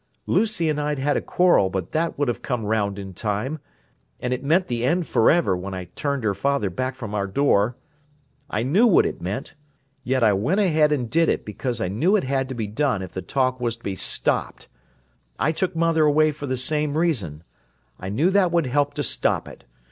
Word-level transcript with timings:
Lucy 0.25 0.67
and 0.67 0.81
I'd 0.81 0.97
had 0.97 1.15
a 1.15 1.21
quarrel, 1.21 1.69
but 1.69 1.91
that 1.91 2.17
would 2.17 2.27
have 2.27 2.41
come 2.41 2.65
round 2.65 2.97
in 2.97 3.13
time—and 3.13 4.33
it 4.33 4.43
meant 4.43 4.67
the 4.67 4.83
end 4.83 5.05
forever 5.05 5.55
when 5.55 5.75
I 5.75 5.89
turned 5.95 6.23
her 6.23 6.33
father 6.33 6.71
back 6.71 6.95
from 6.95 7.13
our 7.13 7.27
door. 7.27 7.77
I 8.49 8.63
knew 8.63 8.87
what 8.87 9.05
it 9.05 9.21
meant, 9.21 9.53
yet 10.03 10.23
I 10.23 10.33
went 10.33 10.59
ahead 10.59 10.91
and 10.91 11.07
did 11.07 11.29
it 11.29 11.45
because 11.45 11.79
knew 11.79 12.15
it 12.15 12.23
had 12.23 12.49
to 12.49 12.55
be 12.55 12.65
done 12.65 13.03
if 13.03 13.11
the 13.11 13.21
talk 13.21 13.61
was 13.61 13.77
to 13.77 13.83
be 13.83 13.93
stopped. 13.93 14.67
I 15.37 15.51
took 15.51 15.75
mother 15.75 16.05
away 16.05 16.31
for 16.31 16.47
the 16.47 16.57
same 16.57 16.97
reason. 16.97 17.43
I 17.99 18.09
knew 18.09 18.31
that 18.31 18.51
would 18.51 18.65
help 18.65 18.95
to 18.95 19.03
stop 19.03 19.47
it. 19.47 19.65